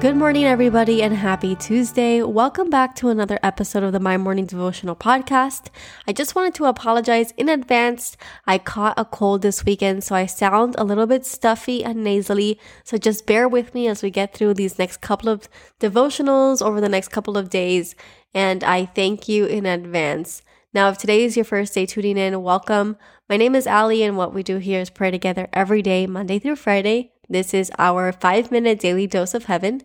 [0.00, 2.22] Good morning, everybody, and happy Tuesday.
[2.22, 5.70] Welcome back to another episode of the My Morning Devotional Podcast.
[6.06, 8.16] I just wanted to apologize in advance.
[8.46, 12.60] I caught a cold this weekend, so I sound a little bit stuffy and nasally.
[12.84, 15.48] So just bear with me as we get through these next couple of
[15.80, 17.96] devotionals over the next couple of days.
[18.32, 20.42] And I thank you in advance.
[20.72, 22.96] Now, if today is your first day tuning in, welcome.
[23.28, 26.38] My name is Ali, and what we do here is pray together every day, Monday
[26.38, 29.82] through Friday this is our five minute daily dose of heaven.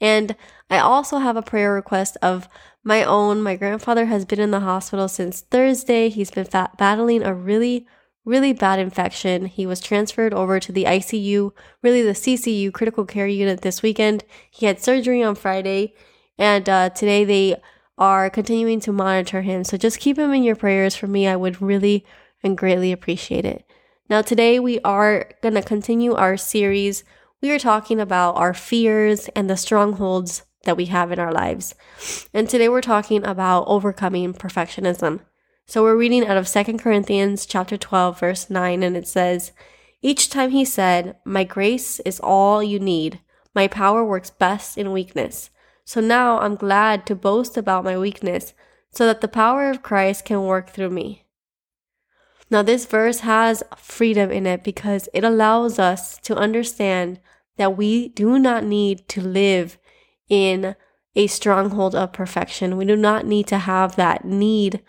[0.00, 0.36] And
[0.70, 2.48] I also have a prayer request of
[2.82, 3.42] my own.
[3.42, 6.08] My grandfather has been in the hospital since Thursday.
[6.08, 7.86] He's been fat- battling a really,
[8.24, 9.46] really bad infection.
[9.46, 14.24] He was transferred over to the ICU, really the CCU, critical care unit this weekend.
[14.50, 15.94] He had surgery on Friday,
[16.38, 17.56] and uh, today they
[17.96, 19.64] are continuing to monitor him.
[19.64, 21.28] So just keep him in your prayers for me.
[21.28, 22.04] I would really
[22.42, 23.64] and greatly appreciate it.
[24.10, 27.04] Now, today we are going to continue our series.
[27.40, 31.74] We are talking about our fears and the strongholds that we have in our lives.
[32.34, 35.20] And today we're talking about overcoming perfectionism.
[35.64, 39.52] So we're reading out of 2 Corinthians chapter 12 verse 9 and it says,
[40.02, 43.20] "Each time he said, "My grace is all you need.
[43.54, 45.48] My power works best in weakness."
[45.86, 48.52] So now I'm glad to boast about my weakness
[48.90, 51.23] so that the power of Christ can work through me.
[52.50, 57.20] Now, this verse has freedom in it because it allows us to understand
[57.56, 59.78] that we do not need to live
[60.28, 60.76] in
[61.16, 62.76] a stronghold of perfection.
[62.76, 64.82] We do not need to have that need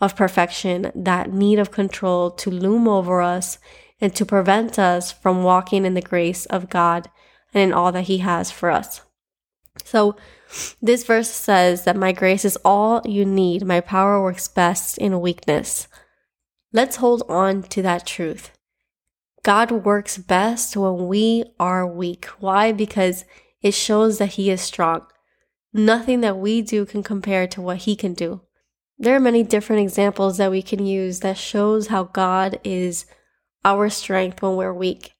[0.00, 3.58] of perfection, that need of control to loom over us
[4.00, 7.08] and to prevent us from walking in the grace of God
[7.54, 9.02] and in all that He has for us.
[9.84, 10.16] So,
[10.82, 13.64] this verse says that my grace is all you need.
[13.64, 15.88] My power works best in weakness.
[16.74, 18.50] Let's hold on to that truth.
[19.42, 22.26] God works best when we are weak.
[22.38, 22.72] Why?
[22.72, 23.24] Because
[23.60, 25.06] it shows that He is strong.
[25.74, 28.40] Nothing that we do can compare to what He can do.
[28.98, 33.04] There are many different examples that we can use that shows how God is
[33.64, 35.12] our strength when we're weak.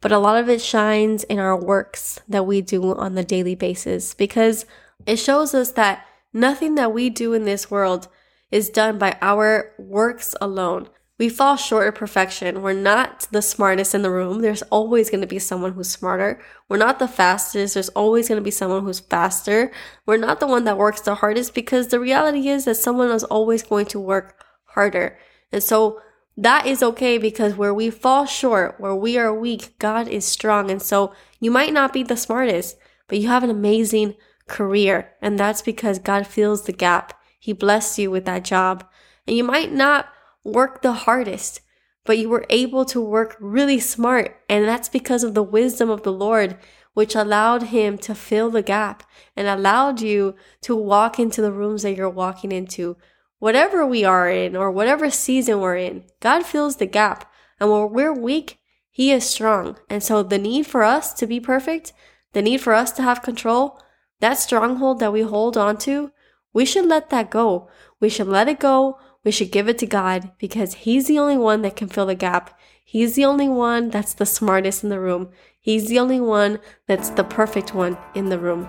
[0.00, 3.54] But a lot of it shines in our works that we do on the daily
[3.54, 4.66] basis because
[5.06, 8.08] it shows us that nothing that we do in this world
[8.50, 10.88] is done by our works alone.
[11.18, 12.62] We fall short of perfection.
[12.62, 14.40] We're not the smartest in the room.
[14.40, 16.40] There's always going to be someone who's smarter.
[16.68, 17.74] We're not the fastest.
[17.74, 19.72] There's always going to be someone who's faster.
[20.06, 23.24] We're not the one that works the hardest because the reality is that someone is
[23.24, 25.18] always going to work harder.
[25.50, 26.00] And so
[26.36, 30.70] that is okay because where we fall short, where we are weak, God is strong.
[30.70, 32.76] And so you might not be the smartest,
[33.08, 34.14] but you have an amazing
[34.46, 35.10] career.
[35.20, 37.20] And that's because God fills the gap.
[37.40, 38.84] He blessed you with that job.
[39.26, 40.08] And you might not
[40.52, 41.60] work the hardest,
[42.04, 44.40] but you were able to work really smart.
[44.48, 46.56] And that's because of the wisdom of the Lord,
[46.94, 49.02] which allowed him to fill the gap
[49.36, 52.96] and allowed you to walk into the rooms that you're walking into.
[53.38, 57.30] Whatever we are in or whatever season we're in, God fills the gap.
[57.60, 58.58] And when we're weak,
[58.90, 59.76] he is strong.
[59.88, 61.92] And so the need for us to be perfect,
[62.32, 63.80] the need for us to have control,
[64.20, 66.10] that stronghold that we hold on to,
[66.52, 67.68] we should let that go.
[68.00, 68.98] We should let it go.
[69.28, 72.14] We should give it to God because He's the only one that can fill the
[72.14, 72.58] gap.
[72.82, 75.28] He's the only one that's the smartest in the room.
[75.60, 78.66] He's the only one that's the perfect one in the room.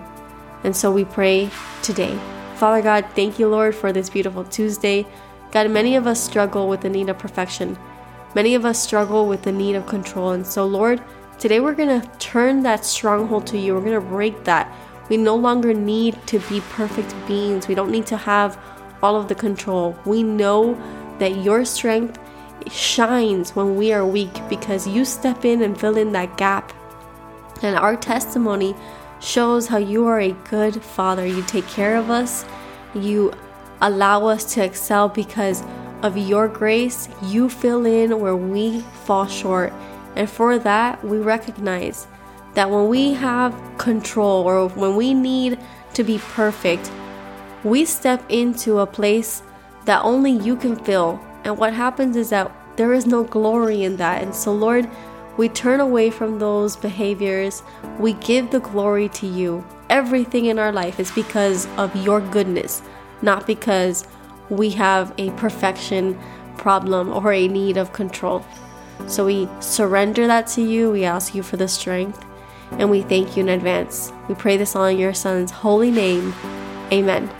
[0.62, 1.48] And so we pray
[1.80, 2.14] today.
[2.56, 5.06] Father God, thank you, Lord, for this beautiful Tuesday.
[5.50, 7.78] God, many of us struggle with the need of perfection.
[8.34, 10.32] Many of us struggle with the need of control.
[10.32, 11.02] And so, Lord,
[11.38, 13.74] today we're going to turn that stronghold to you.
[13.74, 14.70] We're going to break that.
[15.08, 17.66] We no longer need to be perfect beings.
[17.66, 18.62] We don't need to have
[19.02, 19.98] all of the control.
[20.04, 20.74] We know
[21.18, 22.18] that your strength
[22.70, 26.72] shines when we are weak because you step in and fill in that gap.
[27.62, 28.74] And our testimony
[29.20, 31.26] shows how you are a good father.
[31.26, 32.44] You take care of us,
[32.94, 33.32] you
[33.80, 35.62] allow us to excel because
[36.02, 37.08] of your grace.
[37.24, 39.72] You fill in where we fall short.
[40.16, 42.06] And for that, we recognize
[42.54, 45.58] that when we have control or when we need
[45.94, 46.90] to be perfect,
[47.64, 49.42] we step into a place
[49.84, 51.20] that only you can fill.
[51.44, 54.22] And what happens is that there is no glory in that.
[54.22, 54.88] And so, Lord,
[55.36, 57.62] we turn away from those behaviors.
[57.98, 59.64] We give the glory to you.
[59.88, 62.82] Everything in our life is because of your goodness,
[63.22, 64.06] not because
[64.48, 66.18] we have a perfection
[66.56, 68.44] problem or a need of control.
[69.06, 70.90] So we surrender that to you.
[70.90, 72.24] We ask you for the strength
[72.72, 74.12] and we thank you in advance.
[74.28, 76.34] We pray this all in your son's holy name.
[76.92, 77.39] Amen.